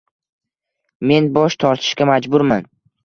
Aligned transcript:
Men 1.11 1.29
bosh 1.37 1.59
tortishga 1.65 2.09
majburman. 2.11 2.67